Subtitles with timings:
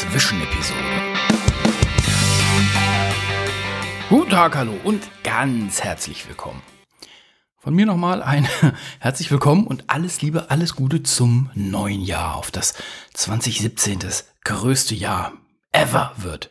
[0.00, 0.80] Zwischenepisode.
[4.08, 6.62] Guten Tag, hallo und ganz herzlich willkommen.
[7.58, 8.48] Von mir nochmal ein
[8.98, 12.72] herzlich willkommen und alles Liebe, alles Gute zum neuen Jahr, auf das
[13.12, 15.34] 2017 das größte Jahr
[15.70, 16.50] ever wird.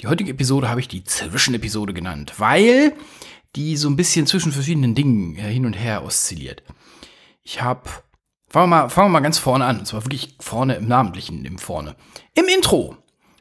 [0.00, 2.92] Die heutige Episode habe ich die Zwischenepisode genannt, weil
[3.54, 6.64] die so ein bisschen zwischen verschiedenen Dingen hin und her oszilliert.
[7.44, 7.88] Ich habe,
[8.54, 11.44] fangen wir, mal, fangen wir mal ganz vorne an, und zwar wirklich vorne im Namentlichen,
[11.44, 11.96] im Vorne.
[12.34, 12.96] Im Intro.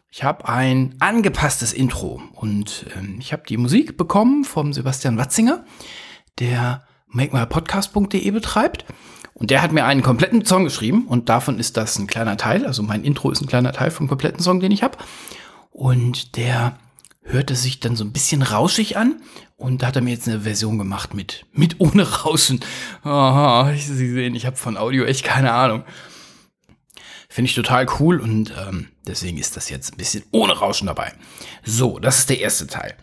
[0.10, 5.66] Ich habe ein angepasstes Intro und ähm, ich habe die Musik bekommen vom Sebastian Watzinger,
[6.40, 8.86] der makemypodcast.de betreibt.
[9.36, 12.66] Und der hat mir einen kompletten Song geschrieben und davon ist das ein kleiner Teil.
[12.66, 14.98] Also mein Intro ist ein kleiner Teil vom kompletten Song, den ich habe.
[15.70, 16.80] Und der
[17.24, 19.22] hörte sich dann so ein bisschen rauschig an
[19.56, 22.60] und da hat er mir jetzt eine Version gemacht mit, mit ohne Rauschen.
[23.04, 25.84] Oh, Sie sehen, ich habe von Audio echt keine Ahnung.
[27.30, 31.14] Finde ich total cool und ähm, deswegen ist das jetzt ein bisschen ohne Rauschen dabei.
[31.64, 32.96] So, das ist der erste Teil.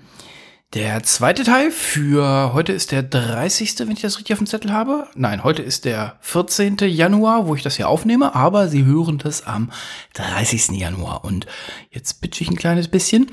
[0.73, 4.73] Der zweite Teil für heute ist der 30., wenn ich das richtig auf dem Zettel
[4.73, 5.09] habe.
[5.17, 6.77] Nein, heute ist der 14.
[6.83, 9.73] Januar, wo ich das hier aufnehme, aber Sie hören das am
[10.15, 10.79] 30.
[10.79, 11.25] Januar.
[11.25, 11.47] Und
[11.91, 13.33] jetzt bitche ich ein kleines bisschen.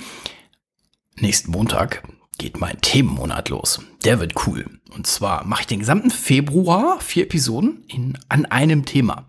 [1.20, 2.04] Nächsten Montag
[2.38, 3.82] geht mein Themenmonat los.
[4.04, 4.66] Der wird cool.
[4.90, 9.26] Und zwar mache ich den gesamten Februar vier Episoden in, an einem Thema.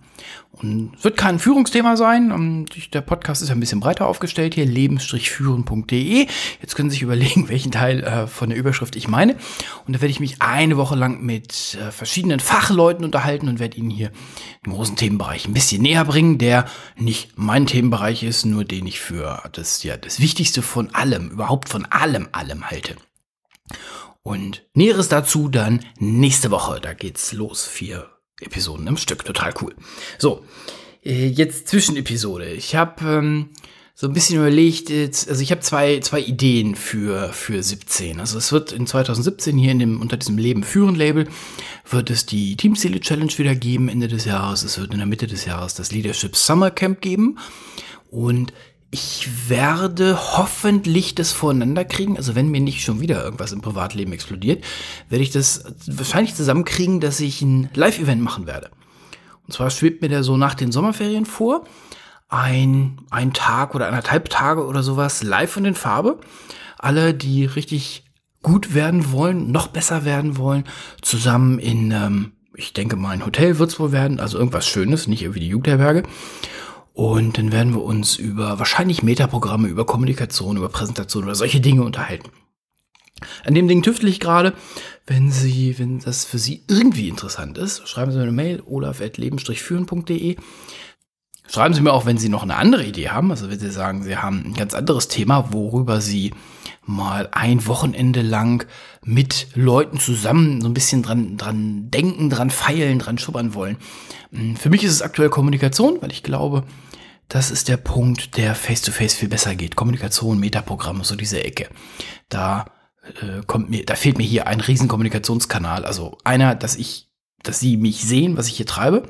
[0.50, 2.30] Und es wird kein Führungsthema sein.
[2.30, 6.26] Ähm, der Podcast ist ein bisschen breiter aufgestellt hier, leben-führen.de.
[6.60, 9.36] Jetzt können Sie sich überlegen, welchen Teil äh, von der Überschrift ich meine.
[9.86, 13.76] Und da werde ich mich eine Woche lang mit äh, verschiedenen Fachleuten unterhalten und werde
[13.76, 14.10] Ihnen hier
[14.66, 16.64] den großen Themenbereich ein bisschen näher bringen, der
[16.96, 21.68] nicht mein Themenbereich ist, nur den ich für das, ja, das Wichtigste von allem, überhaupt
[21.68, 22.96] von allem, allem halte.
[24.22, 26.80] Und Näheres dazu dann nächste Woche.
[26.80, 27.66] Da geht's los.
[27.66, 29.24] Vier Episoden im Stück.
[29.24, 29.74] Total cool.
[30.18, 30.44] So,
[31.04, 32.50] äh, jetzt Zwischenepisode.
[32.50, 33.50] Ich habe ähm,
[33.94, 38.20] so ein bisschen überlegt, also ich habe zwei, zwei Ideen für, für 17.
[38.20, 41.26] Also es wird in 2017 hier in dem, unter diesem Leben führen Label
[41.90, 44.62] wird es die Teamziele Challenge wieder geben Ende des Jahres.
[44.62, 47.38] Es wird in der Mitte des Jahres das Leadership Summer Camp geben.
[48.10, 48.52] Und
[48.90, 52.16] ich werde hoffentlich das voreinander kriegen.
[52.16, 54.64] Also wenn mir nicht schon wieder irgendwas im Privatleben explodiert,
[55.10, 58.70] werde ich das wahrscheinlich zusammenkriegen, dass ich ein Live-Event machen werde.
[59.46, 61.64] Und zwar schwebt mir der so nach den Sommerferien vor.
[62.28, 66.20] Ein, ein Tag oder anderthalb Tage oder sowas live und in Farbe.
[66.78, 68.04] Alle, die richtig
[68.42, 70.64] gut werden wollen, noch besser werden wollen,
[71.02, 75.08] zusammen in, ähm, ich denke mal, ein Hotel wird es wohl werden, also irgendwas Schönes,
[75.08, 76.04] nicht irgendwie die Jugendherberge.
[76.98, 81.84] Und dann werden wir uns über wahrscheinlich Metaprogramme, über Kommunikation, über Präsentation oder solche Dinge
[81.84, 82.30] unterhalten.
[83.44, 84.52] An dem Ding tüftel ich gerade.
[85.06, 90.38] Wenn Sie, wenn das für Sie irgendwie interessant ist, schreiben Sie mir eine Mail olaf.leben-führen.de.
[91.48, 93.30] Schreiben Sie mir auch, wenn Sie noch eine andere Idee haben.
[93.30, 96.34] Also wenn Sie sagen, Sie haben ein ganz anderes Thema, worüber Sie
[96.88, 98.66] mal ein Wochenende lang
[99.04, 103.76] mit Leuten zusammen so ein bisschen dran, dran denken, dran feilen, dran schubbern wollen.
[104.32, 106.64] Hm, für mich ist es aktuell Kommunikation, weil ich glaube,
[107.28, 109.76] das ist der Punkt, der face-to-face -face viel besser geht.
[109.76, 111.68] Kommunikation, Metaprogramme, so diese Ecke.
[112.30, 112.64] Da
[113.20, 115.84] äh, kommt mir, da fehlt mir hier ein riesen Kommunikationskanal.
[115.84, 117.10] Also einer, dass ich,
[117.42, 119.02] dass sie mich sehen, was ich hier treibe.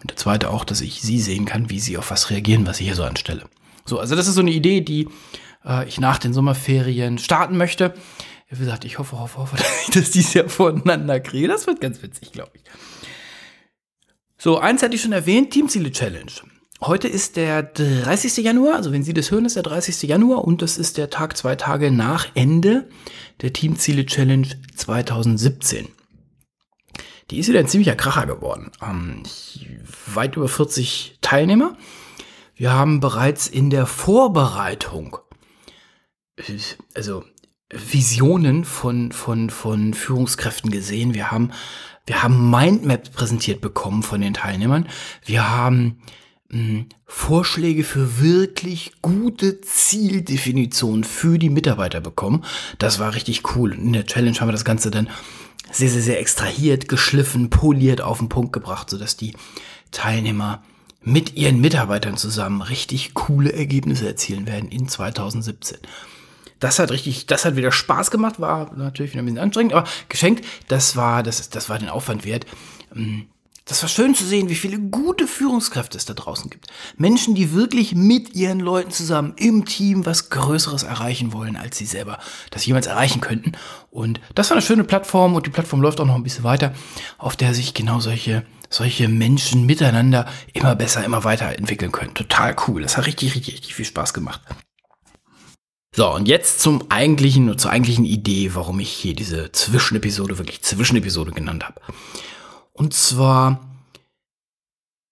[0.00, 2.80] Und der zweite auch, dass ich sie sehen kann, wie sie auf was reagieren, was
[2.80, 3.44] ich hier so anstelle.
[3.84, 5.08] So, also das ist so eine Idee, die
[5.64, 7.94] äh, ich nach den Sommerferien starten möchte.
[8.48, 11.48] Wie gesagt, ich hoffe, hoffe, hoffe, dass ich das dieses Jahr voneinander kriege.
[11.48, 12.62] Das wird ganz witzig, glaube ich.
[14.38, 16.32] So, eins hatte ich schon erwähnt, Teamziele Challenge.
[16.82, 18.38] Heute ist der 30.
[18.38, 20.08] Januar, also wenn Sie das hören, ist der 30.
[20.08, 22.88] Januar und das ist der Tag zwei Tage nach Ende
[23.42, 25.88] der Teamziele Challenge 2017.
[27.30, 28.72] Die ist wieder ein ziemlicher Kracher geworden.
[28.82, 29.22] Ähm,
[30.06, 31.76] weit über 40 Teilnehmer.
[32.56, 35.18] Wir haben bereits in der Vorbereitung,
[36.94, 37.24] also
[37.72, 41.14] Visionen von, von, von Führungskräften gesehen.
[41.14, 41.52] Wir haben,
[42.06, 44.88] wir haben Mindmaps präsentiert bekommen von den Teilnehmern.
[45.24, 46.00] Wir haben
[46.48, 52.44] mh, hm, Vorschläge für wirklich gute Zieldefinitionen für die Mitarbeiter bekommen.
[52.78, 53.72] Das war richtig cool.
[53.72, 55.08] In der Challenge haben wir das Ganze dann
[55.70, 59.34] sehr, sehr, sehr extrahiert, geschliffen, poliert auf den Punkt gebracht, sodass die
[59.92, 60.64] Teilnehmer
[61.02, 65.78] mit ihren Mitarbeitern zusammen richtig coole Ergebnisse erzielen werden in 2017.
[66.60, 69.88] Das hat richtig, das hat wieder Spaß gemacht, war natürlich wieder ein bisschen anstrengend, aber
[70.08, 72.46] geschenkt, das war, das, das war den Aufwand wert.
[72.94, 73.26] Ähm,
[73.64, 76.66] das war schön zu sehen, wie viele gute Führungskräfte es da draußen gibt.
[76.96, 81.86] Menschen, die wirklich mit ihren Leuten zusammen im Team was Größeres erreichen wollen, als sie
[81.86, 82.18] selber
[82.50, 83.52] das jemals erreichen könnten.
[83.90, 86.74] Und das war eine schöne Plattform und die Plattform läuft auch noch ein bisschen weiter,
[87.16, 92.14] auf der sich genau solche solche Menschen miteinander immer besser, immer weiterentwickeln können.
[92.14, 92.82] Total cool.
[92.82, 94.40] Das hat richtig, richtig, richtig viel Spaß gemacht.
[95.94, 101.32] So, und jetzt zum eigentlichen, zur eigentlichen Idee, warum ich hier diese Zwischenepisode wirklich Zwischenepisode
[101.32, 101.80] genannt habe.
[102.72, 103.60] Und zwar,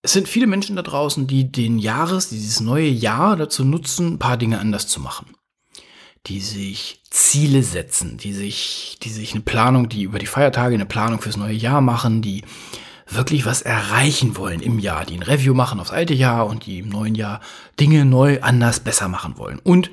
[0.03, 4.19] es sind viele Menschen da draußen, die den Jahres, dieses neue Jahr dazu nutzen, ein
[4.21, 5.35] paar Dinge anders zu machen.
[6.27, 10.87] Die sich Ziele setzen, die sich, die sich eine Planung, die über die Feiertage eine
[10.87, 12.45] Planung fürs neue Jahr machen, die
[13.09, 16.81] wirklich was erreichen wollen im Jahr, die ein Review machen aufs alte Jahr und die
[16.81, 17.41] im neuen Jahr
[17.81, 19.59] Dinge neu, anders, besser machen wollen.
[19.59, 19.91] Und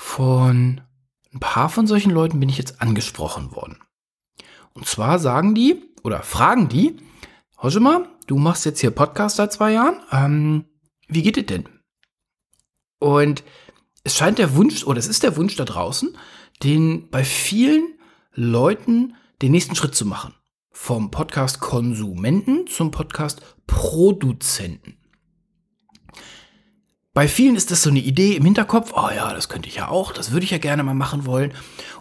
[0.00, 0.80] von
[1.32, 3.76] ein paar von solchen Leuten bin ich jetzt angesprochen worden.
[4.72, 6.96] Und zwar sagen die oder fragen die,
[7.62, 10.00] Hoschema, du machst jetzt hier Podcast seit zwei Jahren.
[10.10, 10.64] Ähm,
[11.06, 11.68] wie geht es denn?
[12.98, 13.44] Und
[14.02, 16.16] es scheint der Wunsch, oder es ist der Wunsch da draußen,
[16.62, 17.98] den bei vielen
[18.32, 20.34] Leuten den nächsten Schritt zu machen.
[20.70, 24.99] Vom Podcast-Konsumenten zum Podcast-Produzenten.
[27.12, 29.88] Bei vielen ist das so eine Idee im Hinterkopf, oh ja, das könnte ich ja
[29.88, 31.52] auch, das würde ich ja gerne mal machen wollen.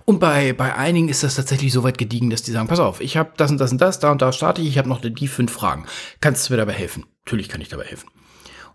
[0.06, 3.02] Und bei, bei einigen ist das tatsächlich so weit gediegen, dass die sagen, pass auf,
[3.02, 5.02] ich habe das und das und das, da und da starte ich, ich habe noch
[5.02, 5.86] die fünf Fragen.
[6.22, 7.06] Kannst du mir dabei helfen?
[7.26, 8.08] Natürlich kann ich dabei helfen.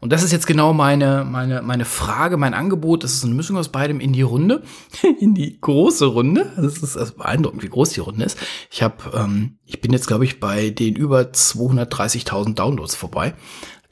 [0.01, 3.05] Und das ist jetzt genau meine, meine, meine Frage, mein Angebot.
[3.05, 4.63] Das ist eine Mischung aus beidem in die Runde,
[5.21, 6.53] in die große Runde.
[6.57, 8.39] Das ist also beeindruckend, wie groß die Runde ist.
[8.71, 13.35] Ich habe, ähm, ich bin jetzt, glaube ich, bei den über 230.000 Downloads vorbei.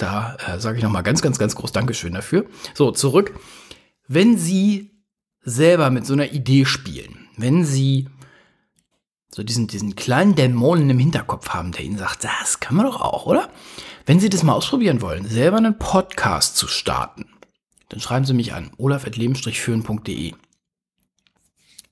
[0.03, 2.47] Da äh, sage ich nochmal ganz, ganz, ganz groß Dankeschön dafür.
[2.75, 3.39] So, zurück.
[4.09, 4.91] Wenn Sie
[5.43, 8.09] selber mit so einer Idee spielen, wenn Sie
[9.33, 13.01] so diesen, diesen kleinen Dämonen im Hinterkopf haben, der Ihnen sagt, das kann man doch
[13.01, 13.49] auch, oder?
[14.05, 17.27] Wenn Sie das mal ausprobieren wollen, selber einen Podcast zu starten,
[17.89, 20.35] dann schreiben Sie mich an, olaf.leben-führen.de.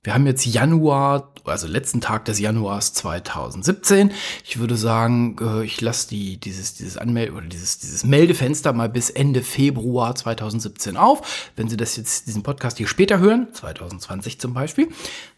[0.03, 4.11] Wir haben jetzt Januar, also letzten Tag des Januars 2017.
[4.43, 8.89] Ich würde sagen, äh, ich lasse die, dieses, dieses Anmelde oder dieses, dieses Meldefenster mal
[8.89, 11.51] bis Ende Februar 2017 auf.
[11.55, 14.87] Wenn Sie das jetzt, diesen Podcast hier später hören, 2020 zum Beispiel,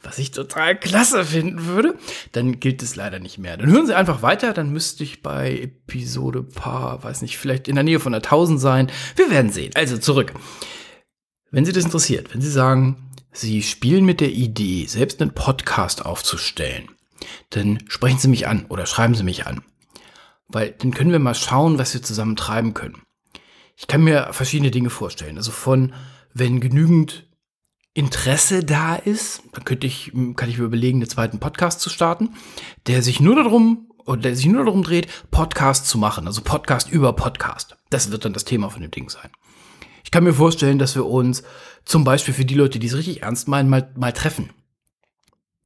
[0.02, 1.96] was ich total klasse finden würde,
[2.32, 3.58] dann gilt es leider nicht mehr.
[3.58, 7.76] Dann hören Sie einfach weiter, dann müsste ich bei Episode paar, weiß nicht, vielleicht in
[7.76, 8.90] der Nähe von der 1000 sein.
[9.18, 9.74] Wir werden sehen.
[9.76, 10.32] Also zurück.
[11.52, 13.03] Wenn Sie das interessiert, wenn Sie sagen,
[13.34, 16.90] Sie spielen mit der Idee, selbst einen Podcast aufzustellen,
[17.50, 19.64] dann sprechen Sie mich an oder schreiben Sie mich an.
[20.48, 23.02] Weil dann können wir mal schauen, was wir zusammen treiben können.
[23.76, 25.38] Ich kann mir verschiedene Dinge vorstellen.
[25.38, 25.94] Also von,
[26.34, 27.28] wenn genügend
[27.96, 32.36] Interesse da ist, dann könnte ich, kann ich mir überlegen, einen zweiten Podcast zu starten,
[32.86, 36.28] der sich nur darum, oder der sich nur darum dreht, Podcast zu machen.
[36.28, 37.78] Also Podcast über Podcast.
[37.90, 39.32] Das wird dann das Thema von dem Ding sein.
[40.04, 41.44] Ich kann mir vorstellen, dass wir uns
[41.86, 44.52] zum Beispiel für die Leute, die es richtig ernst meinen, mal, mal treffen.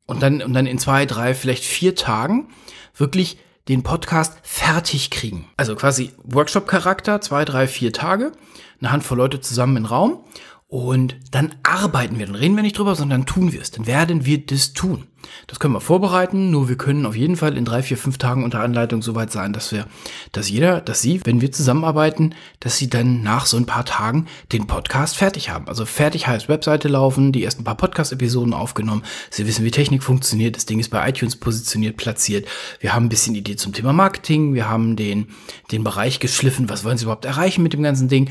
[0.06, 2.48] Und dann, und dann in zwei, drei, vielleicht vier Tagen
[2.96, 3.38] wirklich
[3.68, 5.50] den Podcast fertig kriegen.
[5.58, 8.32] Also quasi Workshop-Charakter, zwei, drei, vier Tage,
[8.80, 10.24] eine Handvoll Leute zusammen im Raum
[10.70, 13.72] und dann arbeiten wir, dann reden wir nicht drüber, sondern tun wir es.
[13.72, 15.08] Dann werden wir das tun.
[15.48, 18.44] Das können wir vorbereiten, nur wir können auf jeden Fall in drei, vier, fünf Tagen
[18.44, 19.88] unter Anleitung so weit sein, dass wir,
[20.34, 24.28] dass jeder, dass Sie, wenn wir zusammenarbeiten, dass Sie dann nach so ein paar Tagen
[24.52, 25.70] den Podcast fertig haben.
[25.70, 29.04] Also fertig heißt Webseite laufen, die ersten paar Podcast-Episoden aufgenommen.
[29.30, 30.58] Sie wissen, wie Technik funktioniert.
[30.58, 32.46] Das Ding ist bei iTunes positioniert, platziert.
[32.82, 34.54] Wir haben ein bisschen Idee zum Thema Marketing.
[34.54, 35.30] Wir haben den,
[35.72, 36.70] den Bereich geschliffen.
[36.70, 38.30] Was wollen Sie überhaupt erreichen mit dem ganzen Ding?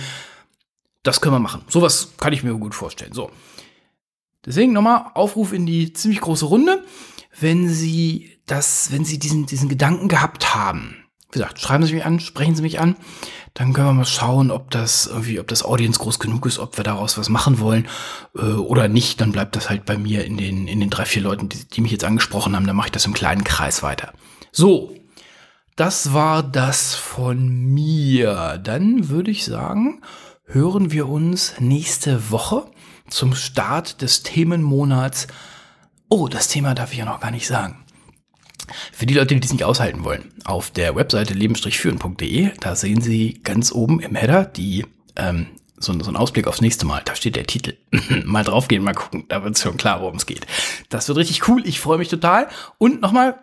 [1.06, 1.62] Das können wir machen.
[1.68, 3.12] Sowas kann ich mir gut vorstellen.
[3.12, 3.30] So.
[4.44, 6.84] Deswegen nochmal Aufruf in die ziemlich große Runde.
[7.38, 10.96] Wenn Sie das, wenn Sie diesen, diesen Gedanken gehabt haben,
[11.30, 12.96] wie gesagt, schreiben Sie mich an, sprechen Sie mich an,
[13.54, 16.76] dann können wir mal schauen, ob das irgendwie, ob das Audience groß genug ist, ob
[16.76, 17.88] wir daraus was machen wollen
[18.36, 19.20] äh, oder nicht.
[19.20, 21.80] Dann bleibt das halt bei mir in den, in den drei, vier Leuten, die, die
[21.80, 22.66] mich jetzt angesprochen haben.
[22.66, 24.12] Dann mache ich das im kleinen Kreis weiter.
[24.52, 24.94] So,
[25.76, 28.60] das war das von mir.
[28.62, 30.02] Dann würde ich sagen,
[30.46, 32.66] hören wir uns nächste Woche
[33.08, 35.26] zum Start des Themenmonats.
[36.08, 37.84] Oh, das Thema darf ich ja noch gar nicht sagen.
[38.92, 43.40] Für die Leute, die das nicht aushalten wollen, auf der Webseite leben-führen.de, da sehen Sie
[43.42, 44.84] ganz oben im Header die,
[45.16, 45.46] ähm,
[45.78, 47.02] so, so ein Ausblick aufs nächste Mal.
[47.04, 47.76] Da steht der Titel.
[48.24, 49.24] mal draufgehen, mal gucken.
[49.28, 50.46] Da wird es schon klar, worum es geht.
[50.88, 51.66] Das wird richtig cool.
[51.66, 52.48] Ich freue mich total.
[52.78, 53.40] Und nochmal,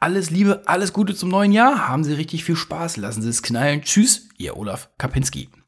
[0.00, 1.88] alles Liebe, alles Gute zum neuen Jahr.
[1.88, 2.98] Haben Sie richtig viel Spaß.
[2.98, 3.82] Lassen Sie es knallen.
[3.82, 5.48] Tschüss, Ihr Olaf Kapinski.